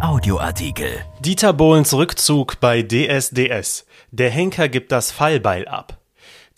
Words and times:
Audioartikel. 0.00 1.02
Dieter 1.20 1.54
Bohlens 1.54 1.94
Rückzug 1.94 2.60
bei 2.60 2.82
DSDS. 2.82 3.86
Der 4.10 4.30
Henker 4.30 4.68
gibt 4.68 4.92
das 4.92 5.10
Fallbeil 5.10 5.66
ab. 5.66 5.96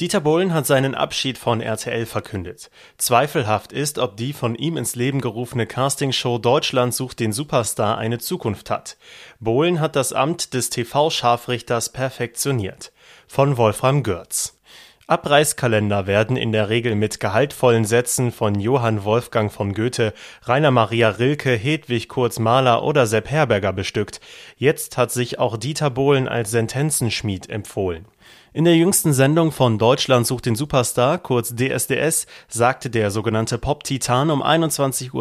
Dieter 0.01 0.21
Bohlen 0.21 0.53
hat 0.53 0.67
seinen 0.67 0.97
Abschied 0.97 1.39
von 1.39 1.61
RTL 1.61 2.05
verkündet. 2.05 2.69
Zweifelhaft 2.99 3.73
ist, 3.73 4.01
ob 4.01 4.17
die 4.17 4.33
von 4.33 4.57
ihm 4.57 4.77
ins 4.77 4.97
Leben 4.97 5.21
gerufene 5.21 5.67
Castingshow 5.67 6.39
Deutschland 6.39 6.95
sucht 6.95 7.21
den 7.21 7.33
Superstar 7.33 7.97
eine 7.97 8.19
Zukunft 8.19 8.71
hat. 8.71 8.97
Bohlen 9.39 9.79
hat 9.79 9.95
das 9.95 10.13
Amt 10.13 10.53
des 10.53 10.71
TV-Scharfrichters 10.71 11.93
perfektioniert. 11.93 12.93
Von 13.29 13.57
Wolfram 13.57 14.03
Görz. 14.03 14.58
Abreißkalender 15.09 16.07
werden 16.07 16.37
in 16.37 16.53
der 16.53 16.69
Regel 16.69 16.95
mit 16.95 17.19
gehaltvollen 17.19 17.87
Sätzen 17.87 18.31
von 18.31 18.61
Johann 18.61 19.05
Wolfgang 19.05 19.51
von 19.51 19.73
Goethe, 19.73 20.13
Rainer 20.43 20.71
Maria 20.71 21.09
Rilke, 21.09 21.53
Hedwig 21.53 22.09
Kurz 22.09 22.39
Mahler 22.39 22.83
oder 22.83 23.07
Sepp 23.07 23.31
Herberger 23.31 23.73
bestückt. 23.73 24.21
Jetzt 24.59 24.99
hat 24.99 25.11
sich 25.11 25.39
auch 25.39 25.57
Dieter 25.57 25.89
Bohlen 25.89 26.29
als 26.29 26.51
Sentenzenschmied 26.51 27.49
empfohlen. 27.49 28.05
In 28.53 28.65
der 28.65 28.77
jüngsten 28.77 29.15
Sendung 29.15 29.51
von 29.51 29.79
Deutschland 29.79 30.27
sucht 30.27 30.45
den 30.45 30.57
Superstar, 30.57 31.17
kurz 31.17 31.55
DSDS, 31.57 32.27
sagte 32.47 32.91
der 32.91 33.11
sogenannte 33.11 33.57
Pop-Titan 33.57 34.31
um 34.31 34.43
21.43 34.43 35.15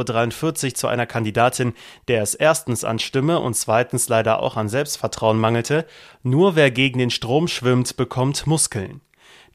Uhr 0.65 0.75
zu 0.75 0.87
einer 0.87 1.05
Kandidatin, 1.05 1.73
der 2.09 2.23
es 2.23 2.35
erstens 2.35 2.83
an 2.83 2.99
Stimme 2.99 3.39
und 3.39 3.53
zweitens 3.53 4.09
leider 4.09 4.43
auch 4.43 4.57
an 4.57 4.67
Selbstvertrauen 4.67 5.39
mangelte, 5.39 5.85
nur 6.23 6.57
wer 6.57 6.71
gegen 6.71 6.99
den 6.99 7.09
Strom 7.09 7.47
schwimmt, 7.47 7.95
bekommt 7.95 8.47
Muskeln. 8.47 8.99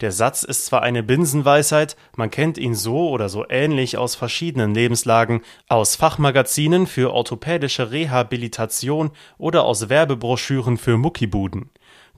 Der 0.02 0.10
Satz 0.10 0.42
ist 0.42 0.66
zwar 0.66 0.82
eine 0.82 1.04
Binsenweisheit, 1.04 1.96
man 2.16 2.28
kennt 2.28 2.58
ihn 2.58 2.74
so 2.74 3.08
oder 3.08 3.28
so 3.28 3.46
ähnlich 3.48 3.98
aus 3.98 4.16
verschiedenen 4.16 4.74
Lebenslagen, 4.74 5.42
aus 5.68 5.94
Fachmagazinen 5.94 6.88
für 6.88 7.12
orthopädische 7.12 7.92
Rehabilitation 7.92 9.12
oder 9.38 9.62
aus 9.62 9.88
Werbebroschüren 9.88 10.76
für 10.76 10.96
Muckibuden. 10.98 11.70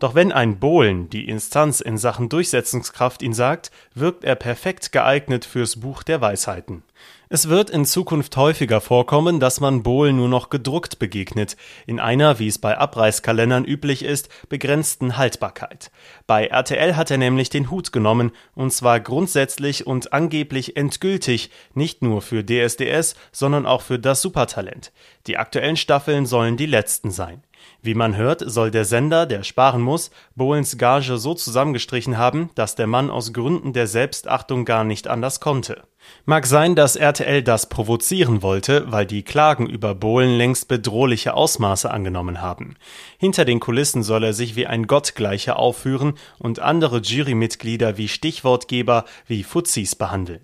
Doch 0.05 0.15
wenn 0.15 0.33
ein 0.33 0.59
Bohlen, 0.59 1.09
die 1.09 1.27
Instanz 1.31 1.81
in 1.81 1.97
Sachen 1.97 2.29
Durchsetzungskraft, 2.29 3.23
ihn 3.23 3.33
sagt, 3.33 3.71
wirkt 3.95 4.23
er 4.23 4.35
perfekt 4.35 4.93
geeignet 4.93 5.47
fürs 5.47 5.81
Buch 5.81 6.03
der 6.03 6.21
Weisheiten. 6.21 6.83
Es 7.31 7.49
wird 7.49 7.71
in 7.71 7.87
Zukunft 7.87 8.37
häufiger 8.37 8.83
vorkommen, 8.83 9.41
dass 9.41 9.61
man 9.61 9.83
Bohlen 9.83 10.17
nur 10.17 10.29
noch 10.29 10.51
gedruckt 10.51 10.99
begegnet, 10.99 11.57
in 11.87 12.01
einer, 12.01 12.39
wie 12.39 12.49
es 12.49 12.59
bei 12.59 12.77
Abreißkalendern 12.77 13.65
üblich 13.65 14.05
ist, 14.05 14.29
begrenzten 14.51 15.17
Haltbarkeit. 15.17 15.91
Bei 16.27 16.49
RTL 16.49 16.97
hat 16.97 17.11
er 17.11 17.17
nämlich 17.17 17.49
den 17.49 17.71
Hut 17.71 17.91
genommen, 17.91 18.33
und 18.55 18.75
zwar 18.75 19.01
grundsätzlich 19.01 19.87
und 19.87 20.13
angeblich 20.13 20.77
endgültig, 20.77 21.51
nicht 21.73 22.03
nur 22.03 22.21
für 22.21 22.45
DSDS, 22.45 23.15
sondern 23.33 23.65
auch 23.65 23.81
für 23.81 23.99
das 23.99 24.21
Supertalent. 24.21 24.93
Die 25.27 25.39
aktuellen 25.39 25.79
Staffeln 25.79 26.27
sollen 26.27 26.59
die 26.59 26.67
letzten 26.67 27.11
sein. 27.11 27.43
Wie 27.83 27.95
man 27.95 28.17
hört, 28.17 28.43
soll 28.45 28.71
der 28.71 28.85
Sender, 28.85 29.27
der 29.27 29.43
sparen 29.43 29.83
muss, 29.83 30.11
Bohlens 30.35 30.79
Gage 30.79 31.19
so 31.19 31.35
zusammengestrichen 31.35 32.17
haben, 32.17 32.51
dass 32.55 32.77
der 32.77 32.87
Mann 32.87 33.11
aus 33.11 33.33
Gründen 33.33 33.73
der 33.73 33.87
Selbstachtung 33.87 34.65
gar 34.65 34.85
nicht 34.85 35.07
anders 35.07 35.41
konnte. 35.41 35.83
Mag 36.25 36.47
sein, 36.47 36.75
dass 36.75 36.97
RTL 36.97 37.43
das 37.43 37.69
provozieren 37.69 38.43
wollte, 38.43 38.91
weil 38.91 39.07
die 39.07 39.23
Klagen 39.23 39.67
über 39.67 39.95
Bohlen 39.95 40.37
längst 40.37 40.69
bedrohliche 40.69 41.35
Ausmaße 41.35 41.91
angenommen 41.91 42.41
haben. 42.41 42.77
Hinter 43.19 43.45
den 43.45 43.61
Kulissen 43.61 44.03
soll 44.03 44.25
er 44.25 44.33
sich 44.33 44.57
wie 44.57 44.67
ein 44.67 44.87
Gottgleicher 44.87 45.59
aufführen 45.59 46.15
und 46.39 46.61
andere 46.61 46.99
Jurymitglieder 46.99 47.97
wie 47.99 48.09
Stichwortgeber, 48.09 49.05
wie 49.27 49.43
Fuzis 49.43 49.95
behandeln. 49.95 50.41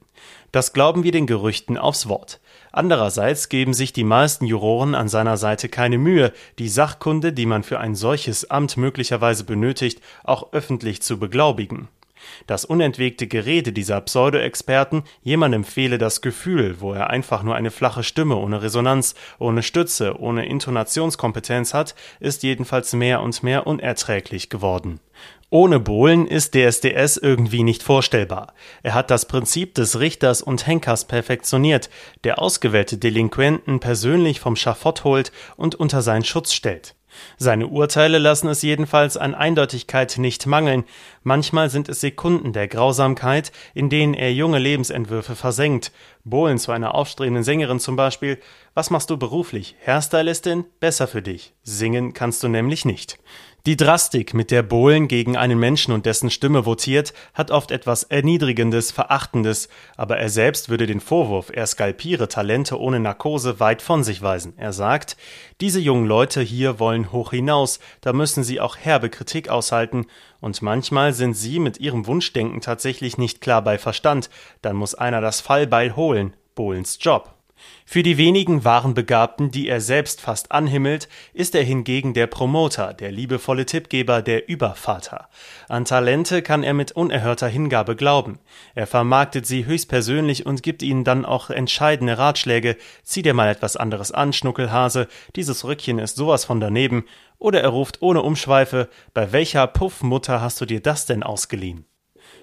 Das 0.53 0.73
glauben 0.73 1.05
wir 1.05 1.13
den 1.13 1.27
Gerüchten 1.27 1.79
aufs 1.79 2.09
Wort. 2.09 2.40
Andererseits 2.73 3.49
geben 3.49 3.75
sich 3.75 3.93
die 3.93 4.05
meisten 4.05 4.47
Juroren 4.47 4.95
an 4.95 5.09
seiner 5.09 5.37
Seite 5.37 5.69
keine 5.69 5.99
Mühe, 5.99 6.33
die 6.59 6.69
Sachkunde, 6.69 7.33
die 7.33 7.47
man 7.47 7.63
für 7.63 7.81
ein 7.81 7.95
solches 7.95 8.51
Amt 8.51 8.77
möglicherweise 8.77 9.45
benötigt, 9.45 10.01
auch 10.25 10.53
öffentlich 10.53 11.03
zu 11.03 11.19
beglaubigen. 11.19 11.89
Das 12.47 12.65
unentwegte 12.65 13.27
Gerede 13.27 13.73
dieser 13.73 14.01
Pseudo-Experten, 14.01 15.05
jemandem 15.23 15.65
fehle 15.65 15.99
das 15.99 16.21
Gefühl, 16.21 16.81
wo 16.81 16.93
er 16.93 17.11
einfach 17.11 17.43
nur 17.43 17.55
eine 17.55 17.71
flache 17.71 18.03
Stimme 18.03 18.37
ohne 18.37 18.63
Resonanz, 18.63 19.15
ohne 19.39 19.63
Stütze, 19.63 20.19
ohne 20.21 20.47
Intonationskompetenz 20.47 21.75
hat, 21.75 21.95
ist 22.21 22.43
jedenfalls 22.43 22.93
mehr 22.93 23.23
und 23.23 23.43
mehr 23.43 23.67
unerträglich 23.67 24.49
geworden. 24.49 25.01
Ohne 25.53 25.81
Bohlen 25.81 26.29
ist 26.29 26.55
DSDS 26.55 27.17
irgendwie 27.17 27.65
nicht 27.65 27.83
vorstellbar. 27.83 28.55
Er 28.85 28.95
hat 28.95 29.11
das 29.11 29.27
Prinzip 29.27 29.75
des 29.75 29.99
Richters 29.99 30.43
und 30.43 30.65
Henkers 30.65 31.07
perfektioniert, 31.07 31.91
der 32.23 32.41
ausgewählte 32.41 32.99
Delinquenten 32.99 33.81
persönlich 33.81 34.39
vom 34.39 34.55
Schafott 34.55 35.03
holt 35.03 35.33
und 35.57 35.75
unter 35.75 36.03
seinen 36.03 36.25
Schutz 36.25 36.53
stellt. 36.53 36.95
Seine 37.39 37.67
Urteile 37.67 38.19
lassen 38.19 38.49
es 38.49 38.63
jedenfalls 38.63 39.17
an 39.17 39.35
Eindeutigkeit 39.35 40.19
nicht 40.19 40.47
mangeln, 40.47 40.85
manchmal 41.23 41.71
sind 41.71 41.89
es 41.89 42.01
Sekunden 42.01 42.53
der 42.53 42.69
Grausamkeit, 42.69 43.53
in 43.75 43.91
denen 43.91 44.15
er 44.15 44.33
junge 44.33 44.59
Lebensentwürfe 44.59 45.37
versenkt. 45.37 45.93
Bohlen 46.25 46.59
zu 46.59 46.73
einer 46.73 46.95
aufstrebenden 46.95 47.45
Sängerin 47.45 47.81
zum 47.81 47.97
Beispiel 47.97 48.39
Was 48.81 48.89
machst 48.89 49.11
du 49.11 49.19
beruflich? 49.19 49.77
Hairstylistin? 49.87 50.65
Besser 50.81 51.07
für 51.07 51.21
dich. 51.21 51.53
Singen 51.63 52.15
kannst 52.15 52.43
du 52.43 52.49
nämlich 52.49 52.87
nicht. 52.87 53.19
Die 53.67 53.77
Drastik, 53.77 54.33
mit 54.33 54.51
der 54.51 54.63
Bohlen 54.63 55.07
gegen 55.07 55.37
einen 55.37 55.59
Menschen 55.59 55.93
und 55.93 56.07
dessen 56.07 56.31
Stimme 56.31 56.65
votiert, 56.65 57.13
hat 57.35 57.51
oft 57.51 57.73
etwas 57.73 58.05
Erniedrigendes, 58.05 58.91
Verachtendes, 58.91 59.69
aber 59.99 60.17
er 60.17 60.31
selbst 60.31 60.71
würde 60.71 60.87
den 60.87 61.01
Vorwurf, 61.01 61.51
er 61.53 61.67
skalpiere 61.67 62.29
Talente 62.29 62.81
ohne 62.81 63.01
Narkose, 63.01 63.61
weit 63.61 63.83
von 63.83 64.03
sich 64.03 64.23
weisen. 64.23 64.55
Er 64.57 64.73
sagt, 64.73 65.19
diese 65.61 65.79
jungen 65.79 66.07
Leute 66.07 66.41
hier 66.41 66.79
wollen 66.81 67.13
hoch 67.13 67.33
hinaus, 67.33 67.81
da 68.01 68.15
müssen 68.15 68.45
sie 68.45 68.61
auch 68.61 68.79
herbe 68.79 69.11
Kritik 69.11 69.51
aushalten, 69.51 70.07
und 70.41 70.63
manchmal 70.63 71.13
sind 71.13 71.35
sie 71.35 71.59
mit 71.59 71.81
ihrem 71.81 72.07
Wunschdenken 72.07 72.63
tatsächlich 72.63 73.19
nicht 73.19 73.43
klar 73.43 73.61
bei 73.61 73.77
Verstand, 73.77 74.31
dann 74.63 74.75
muss 74.75 74.95
einer 74.95 75.21
das 75.21 75.43
Fallbeil 75.43 75.97
holen, 75.97 76.35
Bohlens 76.55 76.97
Job. 76.99 77.35
Für 77.85 78.03
die 78.03 78.19
wenigen 78.19 78.65
wahren 78.65 78.95
Begabten, 78.95 79.51
die 79.51 79.69
er 79.69 79.81
selbst 79.81 80.21
fast 80.21 80.53
anhimmelt, 80.53 81.09
ist 81.33 81.55
er 81.55 81.63
hingegen 81.63 82.15
der 82.15 82.27
Promoter, 82.27 82.95
der 82.95 83.11
liebevolle 83.11 83.67
Tippgeber, 83.67 84.23
der 84.23 84.49
Übervater. 84.49 85.29
An 85.69 85.85
Talente 85.85 86.43
kann 86.43 86.63
er 86.63 86.75
mit 86.75 86.93
unerhörter 86.93 87.49
Hingabe 87.49 87.97
glauben. 87.97 88.39
Er 88.75 88.87
vermarktet 88.87 89.47
sie 89.47 89.67
höchstpersönlich 89.67 90.47
und 90.47 90.63
gibt 90.63 90.83
ihnen 90.83 91.05
dann 91.05 91.25
auch 91.25 91.51
entscheidende 91.51 92.17
Ratschläge. 92.17 92.77
Zieh 93.03 93.23
dir 93.23 93.35
mal 93.35 93.49
etwas 93.49 93.77
anderes 93.77 94.13
an, 94.13 94.33
Schnuckelhase, 94.33 95.09
dieses 95.35 95.65
Rückchen 95.65 95.99
ist 95.99 96.17
sowas 96.17 96.45
von 96.45 96.61
daneben. 96.61 97.05
Oder 97.39 97.61
er 97.61 97.71
ruft 97.71 98.03
ohne 98.03 98.23
Umschweife, 98.23 98.89
bei 99.15 99.33
welcher 99.33 99.67
Puffmutter 99.67 100.41
hast 100.41 100.61
du 100.61 100.67
dir 100.67 100.81
das 100.81 101.07
denn 101.07 101.23
ausgeliehen? 101.23 101.90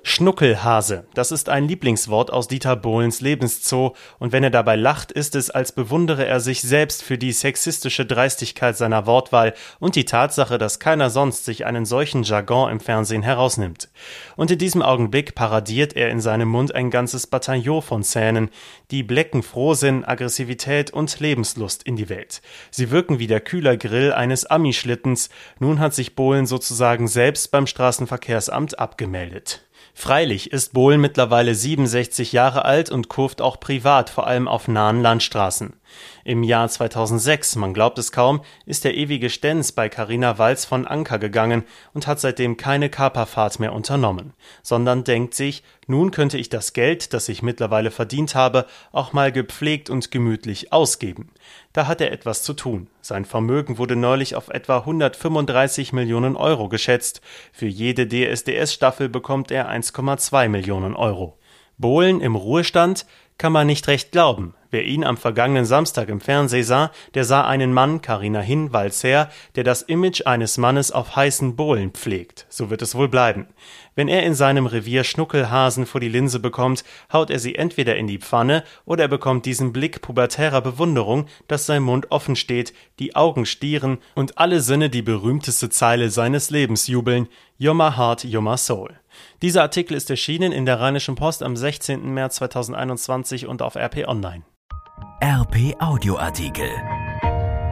Schnuckelhase, 0.03 1.05
das 1.13 1.31
ist 1.31 1.49
ein 1.49 1.67
Lieblingswort 1.67 2.31
aus 2.31 2.47
Dieter 2.47 2.75
Bohlens 2.75 3.21
Lebenszoo, 3.21 3.93
und 4.19 4.31
wenn 4.31 4.43
er 4.43 4.49
dabei 4.49 4.75
lacht, 4.75 5.11
ist 5.11 5.35
es, 5.35 5.49
als 5.49 5.71
bewundere 5.71 6.25
er 6.25 6.39
sich 6.39 6.61
selbst 6.61 7.03
für 7.03 7.17
die 7.17 7.31
sexistische 7.31 8.05
Dreistigkeit 8.05 8.77
seiner 8.77 9.05
Wortwahl 9.05 9.53
und 9.79 9.95
die 9.95 10.05
Tatsache, 10.05 10.57
dass 10.57 10.79
keiner 10.79 11.09
sonst 11.09 11.45
sich 11.45 11.65
einen 11.65 11.85
solchen 11.85 12.23
Jargon 12.23 12.71
im 12.71 12.79
Fernsehen 12.79 13.23
herausnimmt. 13.23 13.89
Und 14.35 14.51
in 14.51 14.57
diesem 14.57 14.81
Augenblick 14.81 15.35
paradiert 15.35 15.95
er 15.95 16.09
in 16.09 16.21
seinem 16.21 16.47
Mund 16.47 16.73
ein 16.73 16.89
ganzes 16.89 17.27
Bataillon 17.27 17.81
von 17.81 18.03
Zähnen, 18.03 18.49
die 18.91 19.03
blecken 19.03 19.43
Frohsinn, 19.43 20.05
Aggressivität 20.05 20.91
und 20.91 21.19
Lebenslust 21.19 21.83
in 21.83 21.95
die 21.95 22.09
Welt. 22.09 22.41
Sie 22.71 22.91
wirken 22.91 23.19
wie 23.19 23.27
der 23.27 23.41
kühler 23.41 23.77
Grill 23.77 24.13
eines 24.13 24.45
Amischlittens, 24.45 25.29
nun 25.59 25.79
hat 25.79 25.93
sich 25.93 26.15
Bohlen 26.15 26.45
sozusagen 26.45 27.07
selbst 27.07 27.51
beim 27.51 27.67
Straßenverkehrsamt 27.67 28.79
abgemeldet. 28.79 29.66
Freilich 29.99 30.51
ist 30.51 30.73
Bohlen 30.73 31.01
mittlerweile 31.01 31.55
67 31.55 32.31
Jahre 32.31 32.65
alt 32.65 32.91
und 32.91 33.09
kurft 33.09 33.41
auch 33.41 33.59
privat, 33.59 34.11
vor 34.11 34.27
allem 34.27 34.47
auf 34.47 34.67
nahen 34.67 35.01
Landstraßen. 35.01 35.73
Im 36.23 36.43
Jahr 36.43 36.67
2006, 36.67 37.55
man 37.55 37.73
glaubt 37.73 37.97
es 37.97 38.11
kaum, 38.11 38.41
ist 38.65 38.83
der 38.83 38.95
ewige 38.95 39.29
Stenz 39.29 39.71
bei 39.71 39.89
Carina 39.89 40.37
Walz 40.37 40.65
von 40.65 40.85
Anker 40.85 41.19
gegangen 41.19 41.63
und 41.93 42.07
hat 42.07 42.19
seitdem 42.19 42.57
keine 42.57 42.89
Kaperfahrt 42.89 43.59
mehr 43.59 43.73
unternommen, 43.73 44.33
sondern 44.61 45.03
denkt 45.03 45.33
sich, 45.33 45.63
nun 45.87 46.11
könnte 46.11 46.37
ich 46.37 46.49
das 46.49 46.73
Geld, 46.73 47.13
das 47.13 47.29
ich 47.29 47.41
mittlerweile 47.41 47.91
verdient 47.91 48.35
habe, 48.35 48.65
auch 48.91 49.13
mal 49.13 49.31
gepflegt 49.31 49.89
und 49.89 50.11
gemütlich 50.11 50.73
ausgeben. 50.73 51.29
Da 51.71 51.87
hat 51.87 52.01
er 52.01 52.11
etwas 52.11 52.43
zu 52.43 52.53
tun. 52.53 52.87
Sein 53.01 53.23
Vermögen 53.23 53.77
wurde 53.77 53.95
neulich 53.95 54.35
auf 54.35 54.49
etwa 54.49 54.79
135 54.79 55.93
Millionen 55.93 56.35
Euro 56.35 56.67
geschätzt. 56.67 57.21
Für 57.53 57.67
jede 57.67 58.07
DSDS-Staffel 58.07 59.07
bekommt 59.07 59.49
er 59.51 59.69
1,2 59.71 60.49
Millionen 60.49 60.93
Euro. 60.95 61.37
Bohlen 61.77 62.21
im 62.21 62.35
Ruhestand 62.35 63.05
kann 63.37 63.53
man 63.53 63.67
nicht 63.67 63.87
recht 63.87 64.11
glauben. 64.11 64.53
Wer 64.69 64.83
ihn 64.83 65.05
am 65.05 65.15
vergangenen 65.15 65.65
Samstag 65.65 66.09
im 66.09 66.19
Fernsehen 66.19 66.65
sah, 66.65 66.91
der 67.13 67.23
sah 67.23 67.47
einen 67.47 67.73
Mann, 67.73 68.01
Carina 68.01 68.41
Hinwalzer, 68.41 69.29
der 69.55 69.63
das 69.63 69.81
Image 69.81 70.23
eines 70.25 70.57
Mannes 70.57 70.91
auf 70.91 71.15
heißen 71.15 71.55
Bohlen 71.55 71.91
pflegt. 71.91 72.45
So 72.49 72.69
wird 72.69 72.81
es 72.81 72.93
wohl 72.93 73.07
bleiben. 73.07 73.47
Wenn 73.95 74.09
er 74.09 74.23
in 74.23 74.35
seinem 74.35 74.65
Revier 74.65 75.05
Schnuckelhasen 75.05 75.85
vor 75.85 76.01
die 76.01 76.09
Linse 76.09 76.39
bekommt, 76.39 76.83
haut 77.13 77.29
er 77.29 77.39
sie 77.39 77.55
entweder 77.55 77.95
in 77.95 78.07
die 78.07 78.19
Pfanne 78.19 78.63
oder 78.85 79.03
er 79.03 79.07
bekommt 79.07 79.45
diesen 79.45 79.71
Blick 79.71 80.01
pubertärer 80.01 80.61
Bewunderung, 80.61 81.27
dass 81.47 81.65
sein 81.65 81.83
Mund 81.83 82.11
offen 82.11 82.35
steht, 82.35 82.73
die 82.99 83.15
Augen 83.15 83.45
stieren 83.45 83.99
und 84.15 84.37
alle 84.37 84.59
Sinne 84.59 84.89
die 84.89 85.01
berühmteste 85.01 85.69
Zeile 85.69 86.09
seines 86.09 86.49
Lebens 86.49 86.87
jubeln: 86.87 87.29
You're 87.57 87.95
heart, 87.95 88.25
you're 88.25 88.57
soul. 88.57 88.89
Dieser 89.41 89.61
Artikel 89.61 89.95
ist 89.95 90.09
erschienen 90.09 90.51
in 90.51 90.65
der 90.65 90.79
Rheinischen 90.79 91.15
Post 91.15 91.43
am 91.43 91.55
16. 91.55 92.13
März 92.13 92.35
2021 92.35 93.26
und 93.47 93.61
auf 93.61 93.75
RP 93.75 94.07
Online. 94.07 94.43
RP 95.21 95.75
Audioartikel. 95.79 96.69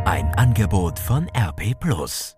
Ein 0.05 0.33
Angebot 0.35 0.99
von 0.99 1.27
RP 1.35 1.73
Plus. 1.79 2.35